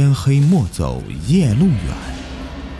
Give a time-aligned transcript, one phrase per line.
[0.00, 1.96] 天黑莫走夜路远，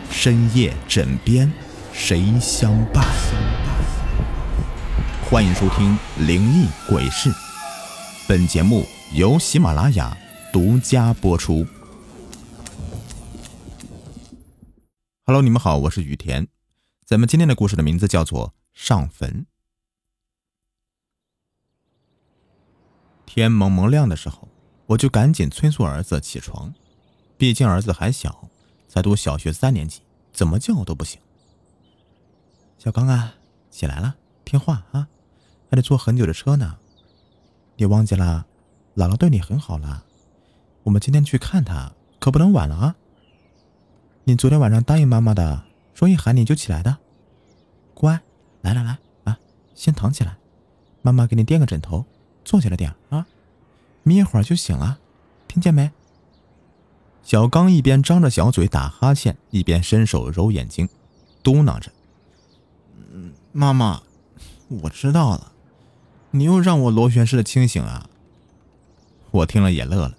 [0.09, 1.53] 深夜枕边
[1.93, 3.05] 谁相伴？
[5.29, 7.29] 欢迎收听《灵异鬼事》，
[8.29, 10.17] 本节目由喜马拉雅
[10.53, 11.67] 独家播出。
[15.25, 16.47] Hello，你们好，我是雨田。
[17.05, 19.29] 咱们今天的故事的名字叫做《上坟》。
[23.27, 24.47] 天蒙蒙亮的时候，
[24.87, 26.73] 我就赶紧催促儿子起床，
[27.39, 28.51] 毕竟儿子还小，
[28.89, 30.03] 才读小学三年级，
[30.33, 31.21] 怎么叫都不行。
[32.79, 33.35] 小刚啊，
[33.71, 35.07] 起来了，听话啊，
[35.71, 36.77] 还得坐很久的车呢。
[37.77, 38.45] 你忘记了，
[38.97, 40.05] 姥姥对你很好了，
[40.83, 42.97] 我们今天去看她，可不能晚了啊。
[44.25, 45.65] 你昨天晚上答应妈妈的，
[45.95, 46.99] 说一喊你就起来的，
[47.95, 48.21] 乖，
[48.63, 49.39] 来来来啊，
[49.77, 50.37] 先躺起来，
[51.03, 52.05] 妈妈给你垫个枕头。
[52.45, 53.27] 坐起来点啊，
[54.03, 54.99] 眯一会儿就醒了，
[55.47, 55.93] 听见没？
[57.29, 60.89] 小刚一边张着小嘴打哈欠，一边伸手揉眼睛，
[61.43, 61.93] 嘟囔着：“，
[63.53, 64.03] 妈妈，
[64.69, 65.53] 我知道了，
[66.31, 68.09] 你又让我螺旋式的清醒啊。”
[69.31, 70.17] 我听了也乐了：“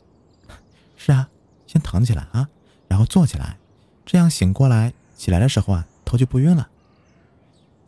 [0.97, 1.27] 是啊，
[1.65, 2.47] 先躺起来啊，
[2.87, 3.57] 然后坐起来，
[4.05, 6.69] 这样醒过来起来的时候啊，头就不晕了。”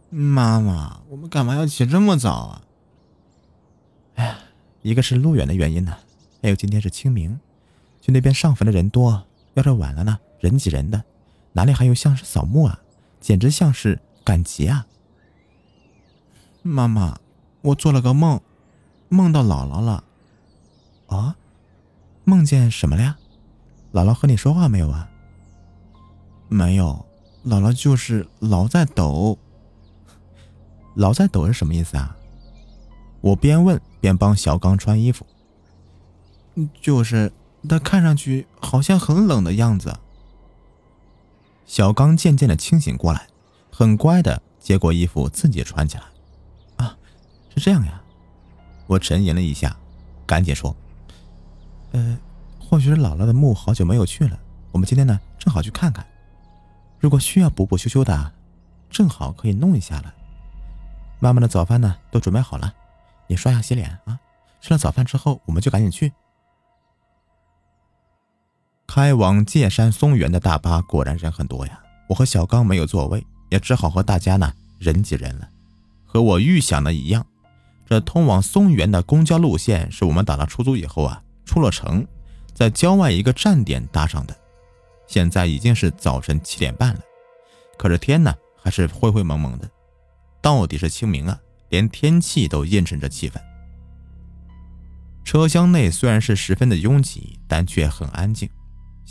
[0.10, 2.62] 妈妈，我们干嘛要起这么早啊？
[4.16, 4.40] 哎呀，
[4.82, 5.96] 一个是路远的原因呢，
[6.42, 7.40] 还有今天是清明，
[8.02, 11.04] 去那边上坟的人多，要是晚了呢，人挤人的，
[11.54, 12.80] 哪里还有像是扫墓啊？
[13.20, 14.88] 简直像是赶集啊！
[16.64, 17.20] 妈妈，
[17.62, 18.42] 我做了个梦，
[19.10, 20.04] 梦到姥姥了。
[21.08, 21.36] 啊？
[22.24, 23.18] 梦见什么了呀？
[23.94, 25.10] 姥姥和你说话没有啊？
[26.50, 27.06] 没有，
[27.46, 29.38] 姥姥就是老在抖。
[30.96, 32.18] 老在抖是什么意思啊？
[33.22, 35.26] 我边问边帮小刚穿衣服，
[36.82, 37.32] 就是
[37.70, 40.00] 他看上去好像很冷的样子。
[41.66, 43.28] 小刚渐渐的清醒过来，
[43.72, 46.04] 很乖的接过衣服自己穿起来。
[46.78, 46.98] 啊，
[47.56, 48.02] 是这样呀。
[48.88, 49.78] 我沉吟了一下，
[50.26, 50.76] 赶紧说
[51.94, 52.18] ：“呃，
[52.60, 54.38] 或许是姥姥的墓好久没有去了，
[54.72, 56.06] 我们今天呢正好去看看。
[57.00, 58.34] 如果需要补补修修的，
[58.90, 60.14] 正好可以弄一下了。
[61.20, 62.74] 妈妈的早饭呢都准备好了。”
[63.28, 64.20] 你刷牙洗脸啊！
[64.60, 66.12] 吃了早饭之后，我们就赶紧去。
[68.94, 71.82] 开往界山松原的大巴果然人很多呀！
[72.10, 75.48] 我和小刚没有座位，也只好和大家呢人挤人了。
[76.04, 77.26] 和我预想的一样，
[77.86, 82.06] 这通往松原的公交路线是我们打了出租以后啊，出了城，
[82.54, 84.36] 在郊外一个站点搭上的。
[85.08, 87.00] 现在已经是早晨七点半了，
[87.78, 89.72] 可是天呢还是灰灰蒙蒙的，
[90.42, 91.40] 到底是清明啊！
[91.70, 93.40] 连天气都映衬着气氛。
[95.24, 98.50] 车厢内虽然是十分的拥挤，但却很安静。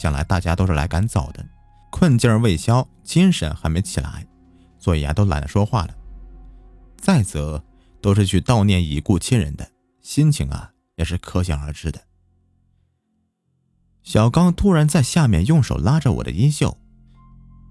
[0.01, 1.47] 想来大家都是来赶早的，
[1.91, 4.27] 困劲未消，精神还没起来，
[4.79, 5.95] 所以啊都懒得说话了。
[6.97, 7.63] 再则
[8.01, 12.01] 都是去悼念已故亲人的，心情啊也是可想而知的。
[14.03, 16.79] 小刚突然在下面用手拉着我的衣袖：“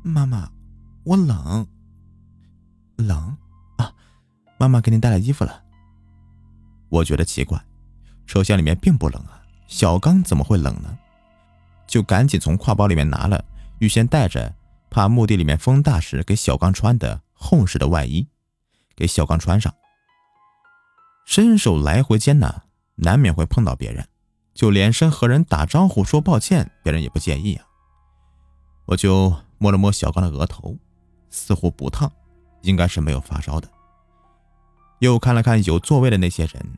[0.06, 0.51] 妈妈，
[1.06, 1.66] 我冷，
[2.96, 3.35] 冷
[3.78, 3.91] 啊。”
[4.59, 5.63] 妈妈给你带了衣服了。
[6.90, 7.59] 我觉得奇怪，
[8.28, 10.96] 车厢里面并不冷啊，小刚怎么会冷呢？
[11.89, 13.44] 就赶紧从挎包里面拿了
[13.79, 14.55] 预先带着，
[14.91, 18.27] 怕墓地里面风大时给小刚穿的厚实的外衣，
[18.95, 19.73] 给小刚穿上。
[21.25, 22.61] 伸手来回间呢，
[22.95, 24.07] 难免会碰到别人，
[24.53, 27.66] 就连声和人打招呼说抱歉，别人也不介意啊。
[28.85, 30.78] 我就摸了摸小刚的额头，
[31.31, 32.11] 似乎不烫，
[32.61, 33.67] 应该是没有发烧的。
[34.99, 36.78] 又看了看有座位的那些人，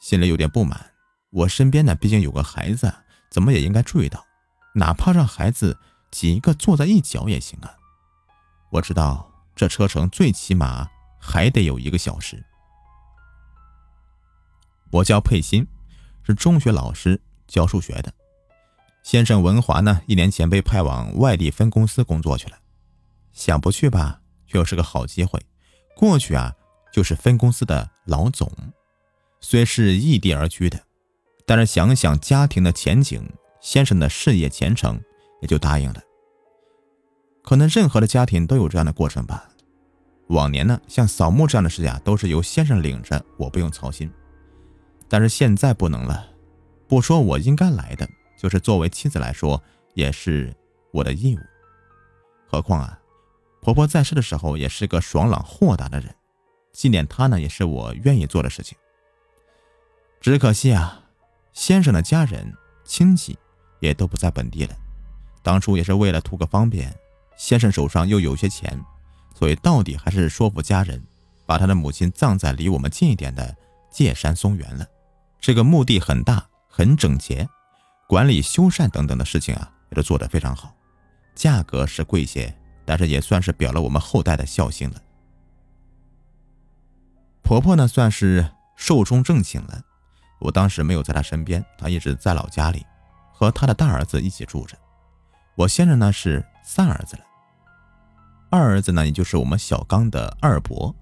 [0.00, 0.92] 心里有点不满。
[1.30, 2.92] 我身边呢，毕竟有个孩子，
[3.30, 4.25] 怎么也应该注意到，
[4.76, 5.78] 哪怕让孩子
[6.10, 7.74] 挤一个坐在一角也行啊。
[8.70, 10.88] 我知道这车程最起码
[11.18, 12.44] 还得有一个小时。
[14.90, 15.66] 我叫佩欣，
[16.22, 18.12] 是中学老师，教数学的。
[19.02, 22.58] 先生文华呢，一年前被派往外地分公司工作去了，
[23.32, 25.40] 想不去吧，又是个好机会，
[25.96, 26.54] 过去啊。
[26.92, 28.50] 就是分公司的老总，
[29.42, 30.82] 虽是异地而居的，
[31.44, 33.22] 但是想想家庭的前景，
[33.66, 35.02] 先生的事业前程，
[35.42, 36.00] 也就答应了。
[37.42, 39.48] 可能任何的家庭都有这样的过程吧。
[40.28, 44.08] 往年呢，像扫墓这样的事呀，都是由先生领着，我不用操心。
[45.08, 46.28] 但是现在不能了，
[46.86, 48.08] 不说我应该来的，
[48.38, 49.60] 就是作为妻子来说，
[49.94, 50.54] 也是
[50.92, 51.40] 我的义务。
[52.46, 52.96] 何况啊，
[53.60, 56.14] 婆婆在世的时候也是个爽朗豁达的人。
[56.72, 58.78] 纪念她呢，也是我愿意做的事情。
[60.20, 61.02] 只可惜啊，
[61.52, 62.54] 先生的家人
[62.84, 63.36] 亲戚
[63.80, 64.74] 也都不在本地了。
[65.42, 66.94] 当初也是为了图个方便，
[67.36, 68.78] 先生手上又有些钱，
[69.34, 71.02] 所以到底还是说服家人，
[71.44, 73.56] 把他的母亲葬在离我们近一点的
[73.90, 74.86] 界山松园了。
[75.40, 77.48] 这个墓地很大，很整洁，
[78.08, 80.74] 管理、修缮等等的事情啊，也都做得非常好。
[81.34, 82.52] 价格是贵些，
[82.84, 85.02] 但是也算是表了我们后代的孝心了。
[87.42, 89.80] 婆婆呢，算是寿终正寝了。
[90.40, 92.84] 我当时没有在她身边，她一直在老家里，
[93.38, 94.78] 和他的大儿子一起住着。
[95.56, 97.22] 我先生呢是三儿子了，
[98.48, 100.96] 二儿子呢，也就是我们小刚的二伯，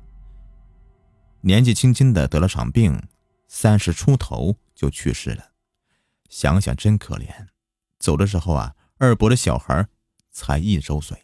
[1.43, 3.01] 年纪轻轻的得了场病，
[3.47, 5.53] 三十出头就去世了。
[6.29, 7.29] 想想真可怜，
[8.01, 9.87] 走的时候啊，二伯的小孩
[10.33, 11.17] 才一周岁。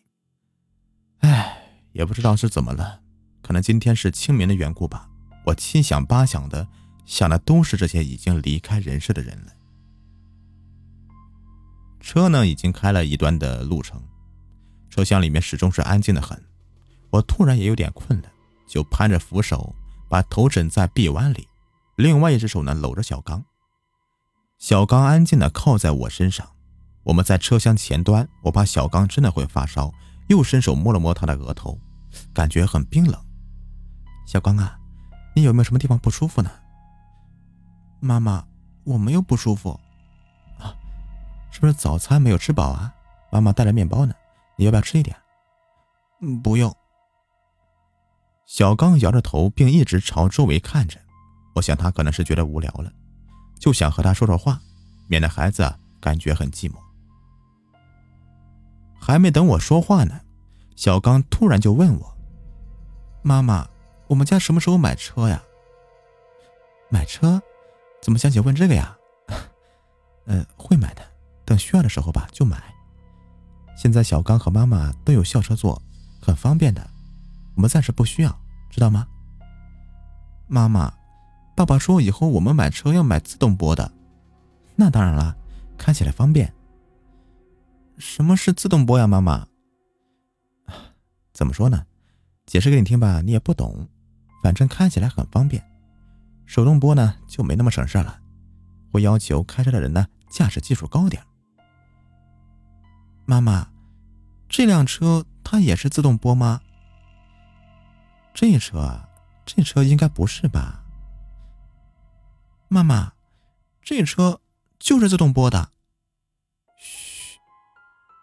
[1.19, 3.01] 唉，也不知道是怎么了，
[3.43, 5.09] 可能今天是清明的缘故吧。
[5.47, 6.69] 我七想八想的，
[7.05, 9.53] 想的都是这些已经离开人世的人了。
[12.01, 14.03] 车呢，已经开了一段的路程，
[14.89, 16.41] 车厢里面始终是安静的很。
[17.11, 18.29] 我突然也有点困了，
[18.67, 19.75] 就攀着扶手，
[20.09, 21.47] 把头枕在臂弯里，
[21.97, 23.45] 另外一只手呢搂着小刚。
[24.59, 26.49] 小刚安静的靠在我身上，
[27.05, 29.93] 我们在车厢前端，我怕小刚真的会发烧，
[30.29, 31.79] 又伸手摸了摸他的额头，
[32.35, 33.21] 感觉很冰冷。
[34.27, 34.77] 小刚啊。
[35.33, 36.51] 你有没有什么地方不舒服呢？
[38.01, 38.45] 妈妈，
[38.83, 39.79] 我没有不舒服。
[41.61, 42.93] 不是早餐没有吃饱啊？
[43.31, 44.15] 妈妈带了面包呢，
[44.57, 45.15] 你要不要吃一点？
[46.23, 46.75] 嗯，不用。
[48.47, 50.99] 小刚摇着头，并一直朝周围看着。
[51.55, 52.91] 我想他可能是觉得无聊了，
[53.61, 54.59] 就想和他说说话，
[55.07, 56.75] 免得孩子感觉很寂寞。
[58.99, 60.21] 还没等我说话呢，
[60.77, 62.17] 小刚突然就问我
[63.23, 63.69] ：“妈妈。”
[64.09, 65.41] 我们家什么时候买车呀？
[66.89, 67.41] 买车？
[68.03, 68.99] 怎么想起问这个呀？
[70.27, 71.03] 呃，会买的，
[71.51, 72.63] 等需要的时候吧就买。
[73.77, 75.83] 现在小刚和妈妈都有校车坐，
[76.23, 76.89] 很方便的。
[77.57, 79.05] 我们暂时不需要，知道吗？
[80.47, 80.95] 妈妈，
[81.57, 83.91] 爸爸说以后我们买车要买自动波的。
[84.77, 85.37] 那当然了，
[85.77, 86.55] 开起来方便。
[87.99, 89.49] 什么是自动波呀，妈妈？
[91.33, 91.85] 怎么说呢？
[92.47, 93.89] 解释给你听吧，你也不懂。
[94.41, 95.61] 反正开起来很方便，
[96.47, 98.21] 手动波呢就没那么省事了，
[98.93, 101.21] 会要求开车的人呢驾驶技术高点。
[103.31, 103.69] 妈妈，
[104.49, 106.63] 这辆车它也是自动波吗？
[108.35, 109.09] 这车，
[109.47, 110.83] 这车应该不是吧？
[112.67, 113.13] 妈妈，
[113.83, 114.41] 这车
[114.81, 115.71] 就是自动波的。
[116.77, 117.39] 嘘，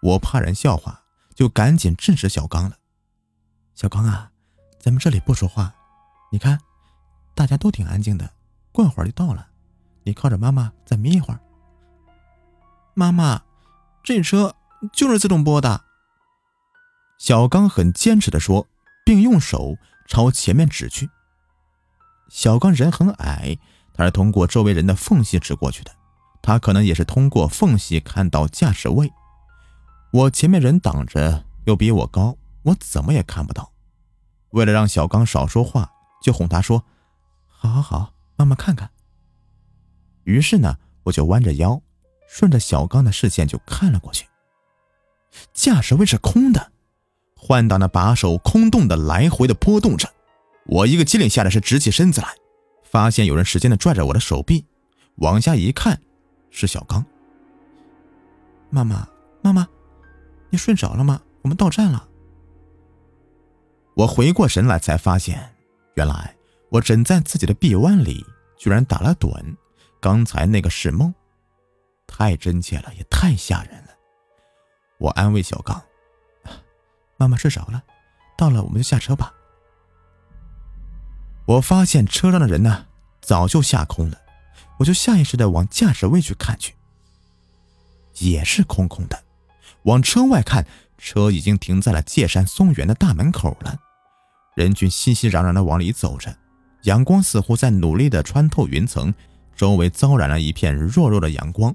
[0.01, 1.01] 我怕人笑话，
[1.33, 2.75] 就赶紧制止小刚了。
[3.75, 4.29] 小刚啊，
[4.77, 5.73] 咱们这里不说话。
[6.33, 6.59] 你看，
[7.33, 8.29] 大家都挺安静的，
[8.73, 9.47] 过会儿就到了。
[10.03, 11.39] 你靠着妈妈再眯一会儿。
[12.93, 13.41] 妈妈，
[14.03, 14.53] 这车
[14.91, 15.85] 就是自动拨的。
[17.17, 18.67] 小刚很坚持的说，
[19.05, 19.75] 并用手
[20.07, 21.09] 朝前面指去。
[22.29, 23.57] 小刚人很矮，
[23.93, 25.91] 他是通过周围人的缝隙指过去的。
[26.41, 29.11] 他可能也是通过缝隙看到驾驶位。
[30.11, 33.71] 我前面人挡着，又比我高，我怎么也看不到。
[34.51, 35.91] 为了让小刚少说话。
[36.19, 36.83] 就哄他说
[37.45, 38.89] ：“好好好，妈妈看看。”
[40.25, 41.79] 于是呢，我就弯着腰，
[42.27, 44.27] 顺着小刚的视线就看了过去。
[45.53, 46.71] 驾驶位是空的，
[47.35, 50.09] 换挡的把手空洞的来回的波动着。
[50.65, 52.27] 我一个机灵下来是直起身子来，
[52.83, 54.65] 发现有人使劲的拽着我的手臂，
[55.15, 56.01] 往下一看，
[56.49, 57.05] 是小刚。
[58.69, 59.07] 妈妈，
[59.41, 59.67] 妈妈，
[60.49, 61.21] 你睡着了吗？
[61.41, 62.07] 我们到站了。
[63.95, 65.53] 我回过神来，才发现。
[65.95, 66.35] 原来
[66.69, 68.25] 我枕在自己的臂弯里，
[68.57, 69.55] 居然打了盹。
[69.99, 71.13] 刚才那个是梦，
[72.05, 73.83] 太真切了，也太吓人。
[74.99, 75.81] 我安慰小刚
[77.17, 77.83] ：“妈妈睡着了，
[78.37, 79.33] 到了我们就下车吧。”
[81.45, 82.87] 我发现车上的人呢，
[83.21, 84.19] 早就下空了，
[84.79, 86.75] 我就下意识的往驾驶位去看去，
[88.17, 89.23] 也是空空的。
[89.83, 93.79] 往车外看，车已经停在了界山松园的大门口了。
[94.55, 96.35] 人群熙熙攘攘的往里走着，
[96.83, 99.13] 阳光似乎在努力的穿透云层，
[99.55, 101.73] 周围遭染了一片弱弱的阳光。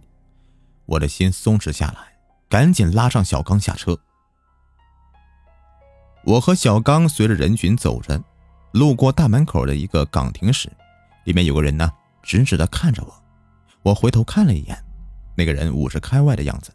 [0.84, 2.11] 我的心松弛下来，
[2.52, 3.98] 赶紧拉上小刚下车。
[6.22, 8.22] 我和小刚随着人群走着，
[8.72, 10.70] 路过大门口的一个岗亭时，
[11.24, 11.90] 里面有个人呢，
[12.22, 13.24] 直直的看着我。
[13.80, 14.84] 我回头看了一眼，
[15.34, 16.70] 那个人五十开外的样子，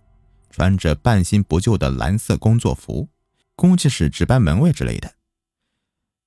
[0.50, 3.08] 穿着半新不旧的蓝色工作服，
[3.56, 5.14] 估计是值班门卫之类的。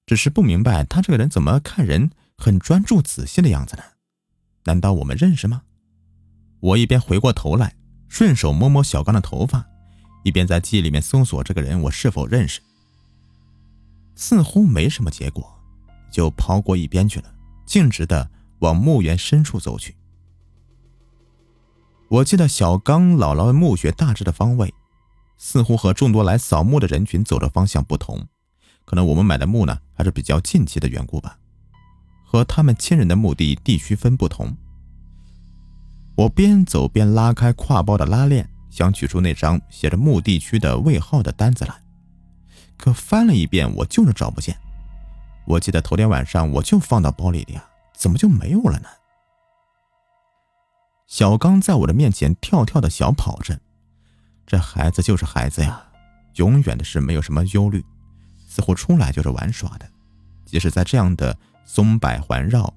[0.06, 3.82] 只是不明白他这个人怎么看人很专注仔细的样子呢？
[4.62, 5.62] 难道我们认识吗？
[6.60, 7.74] 我一边回过头来，
[8.10, 9.64] 顺手摸摸小刚的头发，
[10.24, 12.60] 一边在记忆里面搜索这个人我是否认识。
[14.16, 15.58] 似乎没什么结果，
[16.12, 17.32] 就抛过一边去了，
[17.64, 19.96] 径直的往墓园深处走去。
[22.08, 24.74] 我记得小刚姥姥墓穴大致的方位，
[25.38, 28.26] 似乎和众多来扫墓的人群走的方向不同，
[28.84, 31.38] 可能我们买的墓呢还是比较近期的缘故吧，
[32.24, 34.56] 和他们亲人的墓地地区分不同。
[36.20, 41.74] 我边走边拉开挎包的拉链，想取出那张写着墓地区的位号的单子来。
[42.76, 44.54] 可翻了一遍，我就是找不见。
[45.46, 48.88] 我记得头天晚上我就放到包里的呀，怎么就没有了呢？
[51.06, 53.58] 小刚在我的面前跳跳的小跑着，
[54.46, 55.82] 这孩子就是孩子呀，
[56.34, 57.82] 永远的是没有什么忧虑，
[58.46, 59.88] 似乎出来就是玩耍的。
[60.44, 61.34] 即使在这样的
[61.64, 62.70] 松柏环绕、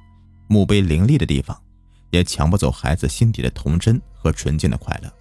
[0.48, 1.62] 墓碑林立的地方，
[2.14, 5.12] 也抢不走孩子心底的童真和纯净的快乐。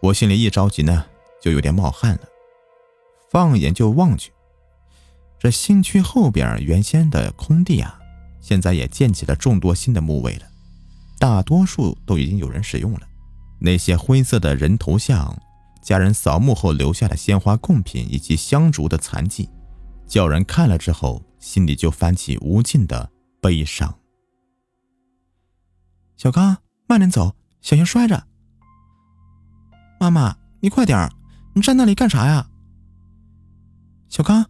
[0.00, 1.04] 我心里一着急呢，
[1.40, 2.20] 就有点冒汗了。
[3.28, 4.30] 放眼就望去，
[5.40, 7.98] 这新区后边原先的空地啊，
[8.40, 10.44] 现在也建起了众多新的墓位了，
[11.18, 13.00] 大多数都已经有人使用了。
[13.58, 15.36] 那些灰色的人头像、
[15.82, 19.48] 家人扫墓后留下的鲜花贡品以及香烛的残迹，
[20.06, 23.92] 叫人看了之后心里就泛起无尽的悲伤。
[26.22, 28.28] 小刚，慢点走，小心摔着。
[29.98, 31.10] 妈妈，你快点
[31.52, 32.48] 你站那里干啥呀？
[34.08, 34.46] 小刚，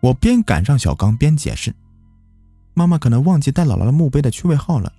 [0.00, 1.72] 我边赶上小刚边解释
[2.74, 4.92] ：“妈妈可能忘记带姥姥的墓碑的区位号了，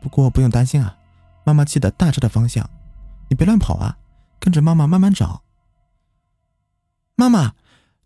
[0.00, 0.96] 不过不用担心啊，
[1.44, 2.66] 妈妈记得大致的方向，
[3.28, 3.98] 你别乱跑啊，
[4.40, 5.42] 跟着妈妈慢慢找。”
[7.14, 7.48] 妈妈，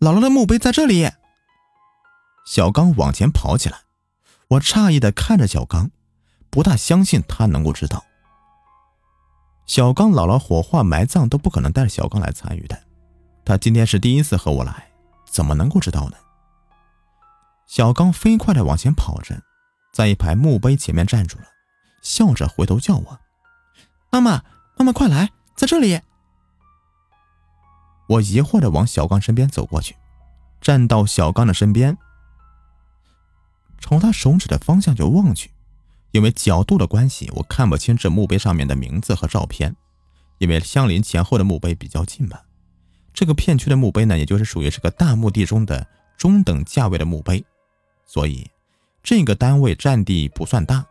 [0.00, 1.08] 姥姥的墓碑在这里。
[2.44, 3.82] 小刚往前跑起来，
[4.48, 5.92] 我诧异的看着小刚，
[6.50, 8.04] 不大相信他能够知道。
[9.66, 12.82] 小刚姥姥火化埋葬都不可能带着小刚来参与的。
[13.44, 14.88] 他今天是第一次和我来，
[15.30, 16.16] 怎么能够知道呢？
[17.66, 19.42] 小刚飞快的往前跑着，
[19.92, 21.44] 在一排墓碑前面站住了，
[22.02, 23.18] 笑着回头叫我
[24.10, 24.42] ：“妈妈，
[24.78, 26.00] 妈妈，快来，在这里！”
[28.08, 29.94] 我疑惑的往小刚身边走过去，
[30.62, 31.98] 站到小刚的身边，
[33.78, 35.50] 朝他手指的方向就望去。
[36.12, 39.76] 因为角度的关系，我看不清这墓碑上面的名字和照片，
[40.38, 42.42] 因为相邻前后的墓碑比较近吧。
[43.12, 45.86] 这个片区的墓碑呢，也就是属于是个大墓地中的
[46.16, 47.44] 中等价位的墓碑，
[48.06, 48.48] 所以
[49.02, 50.84] 这个单位占地不算大。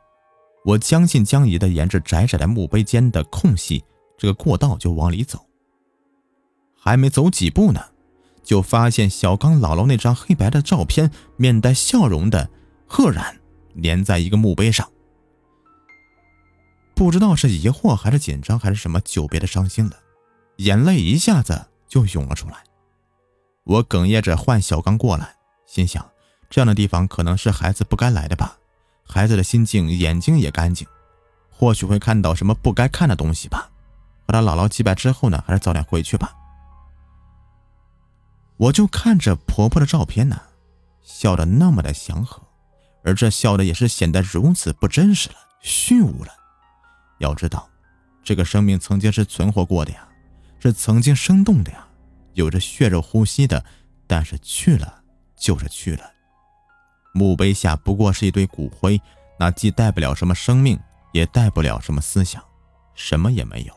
[0.66, 3.84] 我将信将疑的沿着窄窄的墓碑间的空隙，
[4.18, 5.40] 这个过道就往里走。
[6.78, 7.82] 还没走几步呢，
[8.44, 12.50] 就发现小刚姥姥那张黑白的照片，面带笑容的
[12.86, 13.40] 赫然
[13.82, 14.90] 粘在一个墓碑上。
[16.98, 19.96] 不知道是疑惑还是紧张还是什么，久别的伤心了，
[20.58, 21.68] 眼泪一下子。
[21.88, 22.56] 就涌了出来，
[23.64, 26.06] 我哽咽着唤小刚过来，心想
[26.50, 28.58] 这样的地方可能是孩子不该来的吧。
[29.06, 30.86] 孩子的心境，眼睛也干净，
[31.50, 33.70] 或许会看到什么不该看的东西吧。
[34.26, 36.36] 和他姥姥祭拜之后呢，还是早点回去吧。
[38.58, 40.42] 我就看着婆婆的照片呢，
[41.02, 42.44] 笑得那么的祥和，
[43.06, 46.34] 而这笑的也是显得如此不真实了，虚无了。
[47.20, 47.70] 要知道，
[48.24, 50.08] 这个生命曾经是存活过的呀。
[50.60, 51.88] 是曾经生动的呀，
[52.34, 53.64] 有着血肉呼吸的，
[54.08, 55.04] 但是去了
[55.36, 56.12] 就是去了。
[57.14, 59.00] 墓碑下不过是一堆骨灰，
[59.40, 60.80] 那既带不了什么生命，
[61.12, 62.44] 也带不了什么思想，
[62.96, 63.74] 什么也没有。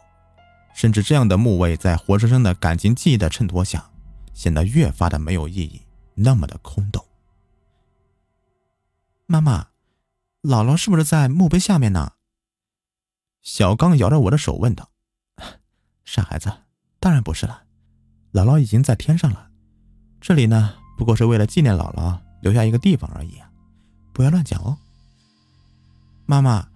[0.73, 3.90] 甚至这样的墓位，在活生生的感情记忆的衬托下，
[4.32, 5.82] 显得越发的没有意义，
[6.14, 7.04] 那么的空洞。
[9.26, 9.68] 妈妈，
[10.42, 12.12] 姥姥是不是在墓碑下面呢？
[13.42, 14.90] 小刚摇着我的手问道
[16.04, 16.52] ：“傻孩子。”
[17.00, 17.62] 当然不是了，
[18.30, 19.49] 姥姥已经在天上了。
[20.20, 23.40] 这里呢，不过是为了纪念姥姥留下一个地方而已！
[24.12, 24.76] 不要乱讲哦。
[26.26, 26.68] 妈妈，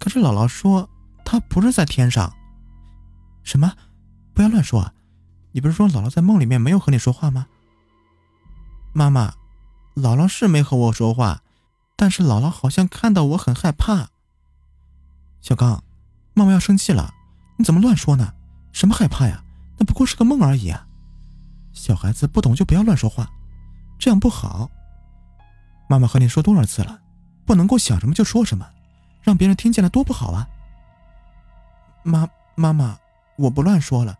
[0.00, 0.90] 可是姥姥说
[1.24, 2.34] 她不是在天上。
[3.44, 3.72] 什么？
[4.34, 4.92] 不要乱说啊！
[5.52, 7.46] 你不是说姥姥在梦里面没有和你说话吗？
[8.92, 9.34] 妈妈，
[9.94, 11.44] 姥姥是没和我说话，
[11.94, 14.10] 但是姥姥好像看到我很害怕。
[15.40, 15.84] 小刚，
[16.34, 17.12] 妈妈要生气了，
[17.56, 18.34] 你怎么乱说呢？
[18.72, 19.42] 什么害怕呀？
[19.78, 20.86] 那不过是个梦而已啊！
[21.72, 23.30] 小孩子不懂就不要乱说话，
[23.98, 24.70] 这样不好。
[25.88, 27.00] 妈妈和你说多少次了，
[27.44, 28.68] 不能够想什么就说什么，
[29.22, 30.48] 让别人听见了多不好啊！
[32.02, 32.98] 妈，妈妈，
[33.36, 34.18] 我不乱说了。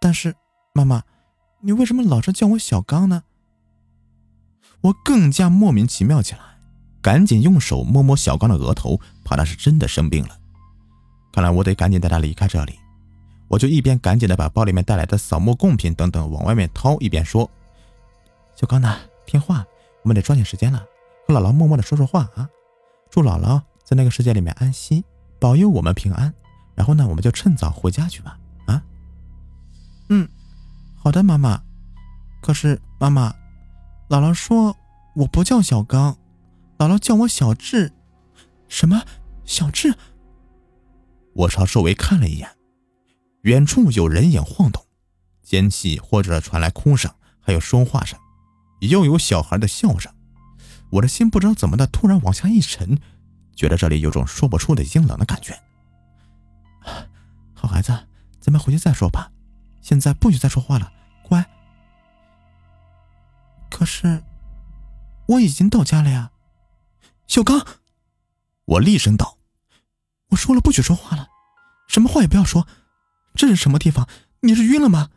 [0.00, 0.34] 但是，
[0.72, 1.02] 妈妈，
[1.60, 3.22] 你为什么老是叫我小刚呢？
[4.80, 6.40] 我更加莫名其妙起来，
[7.00, 10.39] 赶紧用手摸摸小刚的额头，怕他是真的生病了。
[11.32, 12.78] 看来我得赶紧带他离开这里。
[13.48, 17.50] 我就一边赶紧的把包里面带来的扫墓贡品等等往外面掏，一边说
[18.54, 18.96] ：“小刚呢，
[19.26, 19.64] 听话，
[20.02, 20.86] 我们得抓紧时间了，
[21.26, 22.48] 和姥姥默默的说说话啊，
[23.10, 25.02] 祝姥姥在那个世界里面安心，
[25.40, 26.32] 保佑我们平安。
[26.76, 28.38] 然后呢，我们就趁早回家去吧。
[28.66, 28.82] 啊，
[30.08, 30.28] 嗯，
[30.96, 31.60] 好的，妈妈。
[32.40, 33.34] 可是妈妈，
[34.08, 34.74] 姥姥说
[35.14, 36.16] 我不叫小刚，
[36.78, 37.92] 姥姥叫我小智。
[38.68, 39.02] 什么？
[39.44, 39.92] 小智？
[41.34, 42.48] 我朝周围看了一眼。
[43.42, 44.84] 远处有人影晃动，
[45.42, 47.10] 间隙或者传来哭声，
[47.40, 48.18] 还有说话声，
[48.80, 50.12] 又有小孩的笑声。
[50.90, 52.98] 我的心不知道怎么的，突然往下一沉，
[53.54, 55.58] 觉得这里有种说不出的阴冷的感觉。
[57.54, 57.92] 好孩子，
[58.40, 59.30] 咱们回去再说吧，
[59.80, 61.44] 现在不许再说话了，乖。
[63.70, 64.22] 可是
[65.26, 66.32] 我已经到家了呀，
[67.26, 67.64] 小刚！
[68.66, 69.38] 我厉声道
[70.30, 71.28] ：“我说了不许说话了，
[71.88, 72.66] 什么话也不要说。”
[73.36, 74.08] 这是什么地方？
[74.40, 75.10] 你是晕了吗？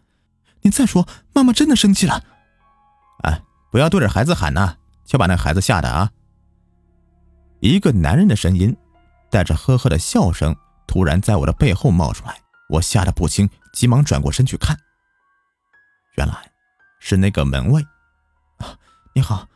[0.62, 2.24] 你再说，妈妈真的生气了。
[3.24, 3.42] 哎，
[3.72, 6.12] 不要对着孩子喊呐，就把那孩子吓的啊！
[7.60, 8.78] 一个男人的声音，
[9.32, 10.56] 带着呵呵的笑声，
[10.86, 12.38] 突然在我的背后冒出来，
[12.70, 14.78] 我吓得不轻，急忙转过身去看。
[16.18, 16.52] 原来
[17.00, 17.84] 是那个门卫。
[19.16, 19.48] 你好，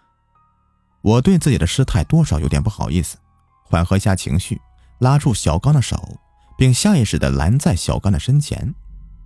[1.02, 3.18] 我对自己的失态多少有点不好意思，
[3.64, 4.60] 缓和一下情绪，
[5.00, 6.20] 拉住小刚的手。
[6.58, 8.74] 并下意识的拦在小刚的身前，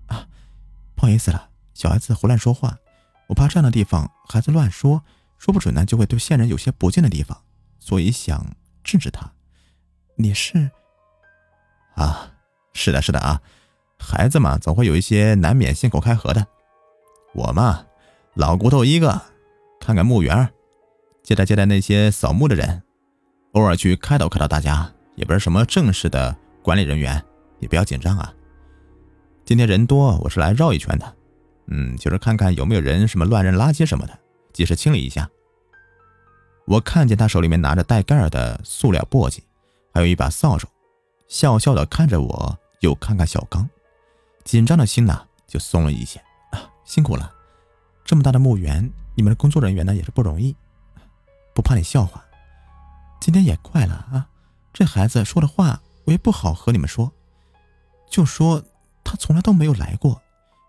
[0.07, 0.27] 啊，
[0.95, 2.77] 不好意思了，小孩子胡乱说话，
[3.29, 5.01] 我怕这样的地方孩子乱说，
[5.37, 7.41] 说不准呢就会对线人有些不敬的地方，
[7.79, 8.45] 所以想
[8.83, 9.31] 制止他。
[10.17, 10.69] 你是？
[11.95, 12.33] 啊，
[12.73, 13.41] 是的，是的啊，
[13.97, 16.45] 孩子嘛，总会有一些难免信口开河的。
[17.33, 17.85] 我嘛，
[18.33, 19.21] 老骨头一个，
[19.79, 20.53] 看看墓园，
[21.23, 22.83] 接待接待那些扫墓的人，
[23.53, 26.35] 偶尔去开导开导大家，也不是什么正式的。
[26.63, 27.23] 管理人员，
[27.57, 28.31] 你不要紧张啊。
[29.43, 31.15] 今天人多，我是来绕一圈的。
[31.65, 34.19] 嗯，就是看看有没有人什么乱扔垃圾什么的，
[34.53, 35.27] 及时清理一下。
[36.65, 39.39] 我看见他手里面拿着带盖儿的塑料簸箕，
[39.91, 40.67] 还有一把扫帚，
[41.27, 43.67] 笑笑的看着我，又看看小刚，
[44.43, 46.19] 紧张的心呢就松了一些。
[46.51, 47.33] 啊，辛苦了，
[48.05, 50.55] 这么大的墓园，你们的工作人员呢也是不容易。
[51.55, 52.23] 不怕你笑话，
[53.19, 54.27] 今天也怪了啊，
[54.73, 55.81] 这孩子说的话。
[56.05, 57.11] 我也不好和你们说，
[58.09, 58.63] 就说
[59.03, 60.19] 他从来都没有来过，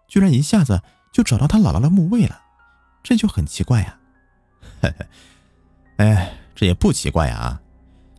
[0.07, 2.39] 居然一下子就找到他姥姥的墓位了，
[3.03, 3.99] 这就很奇怪呀。
[5.97, 7.59] 哎，这也不奇怪呀。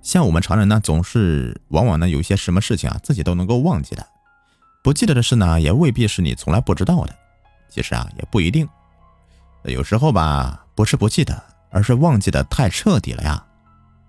[0.02, 4.06] 像我们常人呢，总是往往呢有一些什么事情啊，自己都能够忘记的，
[4.84, 7.16] 不记得的事呢，也未必是你从来不知道的。
[7.70, 8.68] 其实啊，也不一定，
[9.66, 13.46] 有时候吧，不是不记得，而是忘记的太彻底了呀。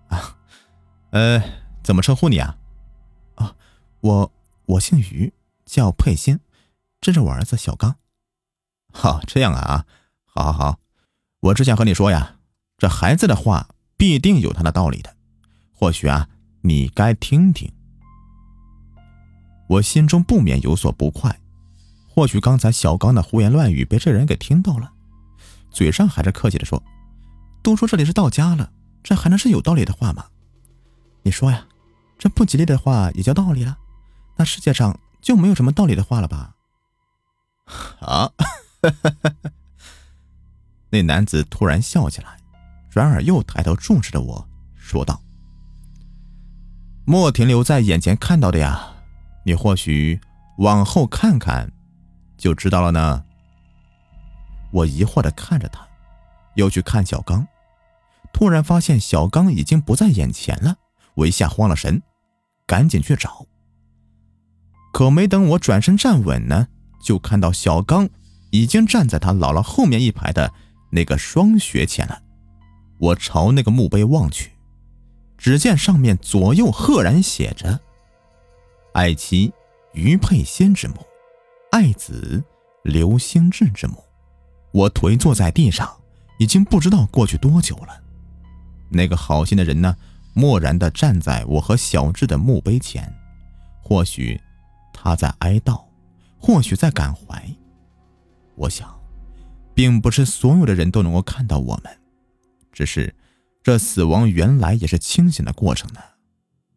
[0.09, 0.37] 啊，
[1.11, 1.43] 呃，
[1.85, 2.57] 怎么称呼你啊？
[3.37, 3.55] 啊，
[4.01, 4.33] 我
[4.65, 5.33] 我姓于，
[5.67, 6.41] 叫佩欣，
[7.01, 7.97] 这是我儿子小刚。
[8.91, 9.85] 好，这样啊，
[10.25, 10.79] 好，好，好。
[11.41, 12.37] 我只想和你说呀，
[12.79, 13.69] 这孩子的话
[13.99, 15.15] 必定有他的道理的，
[15.75, 16.31] 或许啊，
[16.63, 17.71] 你该听听。
[19.69, 21.39] 我心中不免有所不快，
[22.09, 24.91] 或许刚才小刚的胡言乱语被这人给听到了，
[25.71, 26.83] 嘴上还是客气的说
[27.63, 30.25] ：“都说这里是到家了，这还能是有道理的话吗？
[31.25, 31.67] 你说呀。”
[32.19, 33.79] 这不吉利的话也叫道理了？
[34.37, 36.55] 那世界上就没有什么道理的话了吧？
[38.01, 38.31] 啊！
[40.91, 42.37] 那男子突然笑起来，
[42.91, 45.21] 转而又抬头注视着我说道
[47.07, 48.95] ：“莫停留在眼前看到的呀，
[49.45, 50.21] 你或许
[50.59, 51.73] 往后看看，
[52.37, 53.25] 就知道了呢。”
[54.73, 55.87] 我疑惑的看着他，
[56.55, 57.47] 又去看小刚，
[58.33, 60.77] 突然发现小刚已经不在眼前了。
[61.15, 62.03] 我一下慌了神，
[62.67, 63.47] 赶紧去找。
[64.93, 66.69] 可没等我转身站稳呢，
[67.03, 68.09] 就看到小刚
[68.51, 70.53] 已经站在他姥姥后面一排的
[70.91, 72.23] 那个双穴前了。
[72.99, 74.53] 我朝那个墓碑望去，
[75.37, 77.81] 只见上面左右赫然写着
[78.95, 79.53] “爱妻
[79.93, 81.05] 于佩仙之墓，
[81.73, 82.43] 爱子
[82.85, 84.03] 刘兴志之墓”。
[84.71, 86.01] 我颓坐在地上，
[86.39, 88.01] 已经不知道过去多久了。
[88.89, 89.97] 那个好心的人呢？
[90.35, 93.13] 漠然地站在我和小智的墓碑前，
[93.81, 94.41] 或许
[94.93, 95.85] 他在哀悼，
[96.39, 97.49] 或许在感怀。
[98.57, 98.93] 我想，
[99.75, 101.99] 并不是所有的人都能够看到我们，
[102.73, 103.15] 只是
[103.63, 106.01] 这死亡原来也是清醒的过程呢。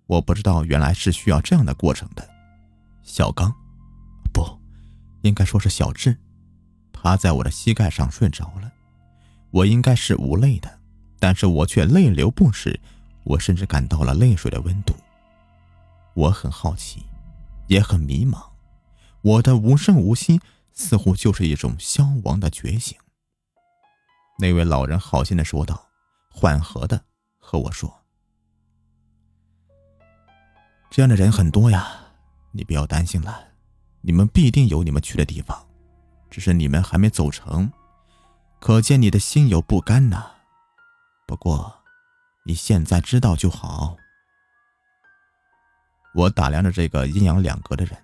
[0.06, 2.28] 我不知道原来是需要这样的过程的。
[3.04, 3.54] 小刚，
[4.32, 4.44] 不，
[5.22, 6.16] 应该说是小智，
[6.94, 8.72] 趴在我的膝盖上睡着了。
[9.52, 10.80] 我应该是无泪的，
[11.20, 12.80] 但是我却泪流不止。
[13.28, 14.94] 我甚至感到了泪水的温度。
[16.14, 17.06] 我很好奇，
[17.68, 18.44] 也很迷茫。
[19.22, 20.40] 我的无声无息，
[20.74, 22.98] 似乎就是一种消亡的觉醒。
[24.40, 25.88] 那位老人好心的说道，
[26.30, 27.04] 缓和的
[27.38, 28.04] 和我说
[30.90, 32.00] ：“这样的人很多呀，
[32.52, 33.50] 你不要担心了，
[34.02, 35.68] 你们必定有你们去的地方，
[36.30, 37.72] 只是你们还没走成，
[38.60, 40.32] 可见你的心有不甘呐。
[41.26, 41.77] 不过，
[42.48, 43.98] 你现在知道就好。”
[46.16, 47.96] 我打量着这个阴阳两隔的人。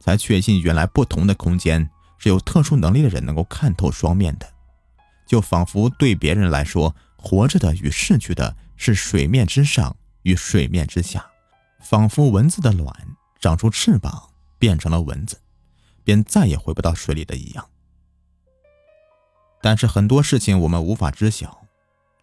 [0.00, 4.48] 才确信，原来不同的空间是有特殊能力的人能够看透双面的，
[5.26, 11.28] 就仿佛对别人来说，活着的与逝去的是水面之上与水面之下，
[11.80, 12.94] 仿佛蚊子的卵
[13.40, 15.40] 长出翅膀变成了蚊子，
[16.04, 17.68] 便再也回不到水里的一样。
[19.60, 21.66] 但是很多事情我们无法知晓，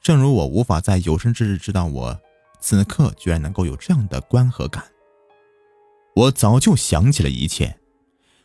[0.05, 2.21] 正如我无法在有生之日知道我
[2.59, 4.85] 此刻居然能够有这样的观和感。
[6.15, 7.79] 我早就想起了一切，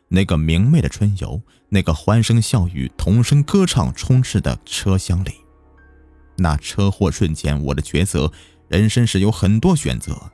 [0.09, 5.33] 那个明媚的春游，那个欢声笑语、童声歌唱充斥的车厢里，
[6.38, 8.33] 那车祸瞬间，我的抉择。
[8.68, 10.33] 人生是有很多选择，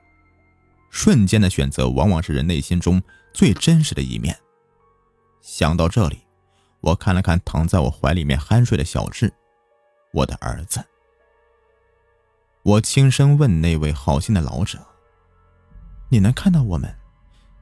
[0.93, 4.39] 瞬间的选择往往是人内心中最真实的一面。
[5.41, 6.21] 想到这里，
[6.83, 9.33] 我看了看躺在我怀里面酣睡的小智，
[10.13, 10.81] 我的儿子。
[12.67, 14.85] 我轻声问那位好心的老者
[16.11, 16.93] ：“你能看到我们？”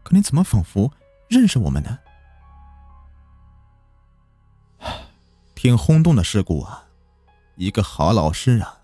[0.02, 0.90] 可你怎么仿佛
[1.28, 1.98] 认识我们呢？
[5.54, 6.86] 挺轰动的事故啊！
[7.56, 8.80] 一个好老师啊！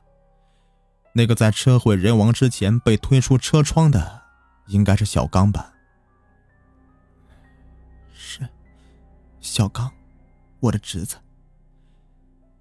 [1.14, 4.24] 那个在车毁人亡之前被推出车窗的，
[4.66, 5.72] 应该是小刚吧？
[8.12, 8.46] 是，
[9.40, 9.90] 小刚，
[10.60, 11.16] 我的侄子。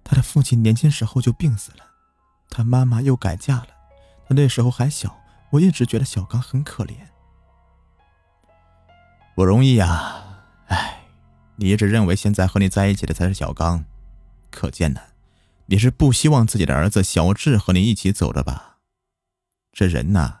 [0.02, 1.89] 他的父亲年轻时候就病死了，
[2.50, 3.68] 他妈妈又改嫁了。
[4.28, 5.18] 他那时候还小，
[5.50, 6.94] 我一直觉得小刚很可怜。
[9.34, 10.22] 不容易呀，
[10.66, 11.04] 哎，
[11.56, 13.84] 你一直认为现在和你在一起的才是小刚，
[14.50, 15.00] 可见呢，
[15.66, 18.78] 你是不希望自己的儿子小智和你一起走的吧？
[19.72, 20.40] 这人呐，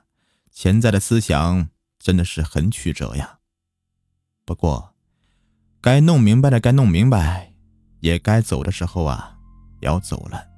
[0.50, 1.68] 潜在的思想
[1.98, 3.38] 真的是很曲折呀。
[4.44, 4.94] 不过，
[5.80, 7.54] 该弄明白的该弄明白，
[8.00, 9.38] 也该走的时候啊，
[9.80, 10.49] 要走了。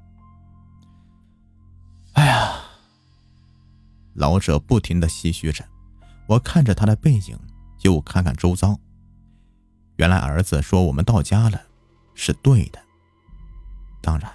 [2.13, 2.55] 哎呀，
[4.15, 5.65] 老者不停的唏嘘着，
[6.27, 7.39] 我看着他的背影。
[7.83, 8.79] 又看看周遭，
[9.97, 11.61] 原来儿子说我们到家了，
[12.15, 12.81] 是对的。
[14.01, 14.33] 当然，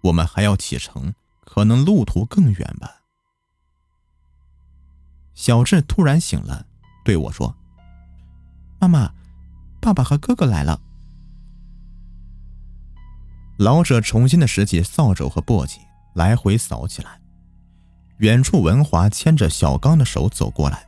[0.00, 3.02] 我们还要启程，可能路途更远吧。
[5.34, 6.66] 小智突然醒了，
[7.04, 7.56] 对我说
[8.78, 9.12] ：“妈妈，
[9.80, 10.80] 爸爸和哥哥来了。”
[13.58, 15.80] 老者重新的拾起扫帚和簸箕，
[16.18, 17.20] 来回扫起来。
[18.18, 20.84] 远处，文华牵着小刚的手走过来。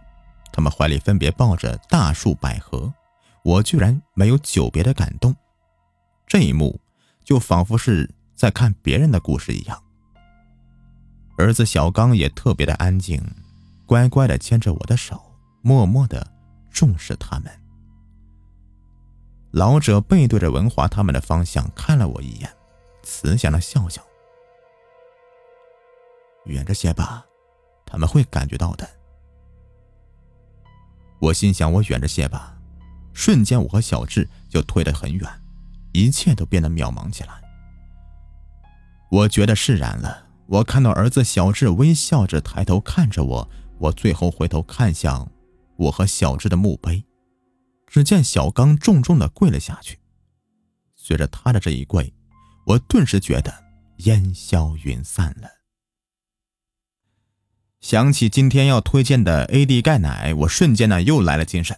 [0.53, 2.93] 他们怀里分别抱着大树百合，
[3.45, 5.33] 我居然没有久别的感动。
[6.27, 6.81] 这一幕
[7.25, 9.81] 就仿佛是在看别人的故事一样。
[11.39, 13.23] 儿子小刚也特别的安静，
[13.87, 15.23] 乖乖的牵着我的手，
[15.63, 16.27] 默默的
[16.73, 17.51] 重视他们。
[19.53, 22.51] 老者背对着文华他们的方向看了我一眼，
[23.05, 24.03] 慈祥的笑笑
[26.45, 27.25] ：“远着些吧，
[27.85, 28.89] 他们会感觉到的。”
[31.21, 32.57] 我心想：“我远着些吧。”
[33.13, 35.29] 瞬间，我和小智就退得很远，
[35.93, 37.43] 一切都变得渺茫起来。
[39.11, 40.29] 我觉得释然了。
[40.47, 45.31] 我看到儿子小智微笑着抬头看着我，我最后回头看向
[45.77, 47.05] 我和小智的墓碑，
[47.87, 50.01] 只见小刚重重的跪了下去。
[50.97, 52.13] 随着他的这一跪，
[52.67, 53.53] 我顿时觉得
[53.99, 55.49] 烟消云散了。
[57.81, 61.77] 想起今天要推荐的 AD 钙奶，我瞬间呢又来了精神。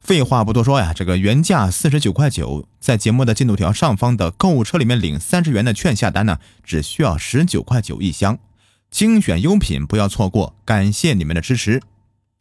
[0.00, 8.38] 废话不多说呀，这个原价四十九块九，在节目的进度条上方的购物车里面领三十元的券下单呢，只需要十九块九一箱，
[8.90, 11.80] 精选优品不要错过，感谢你们的支持。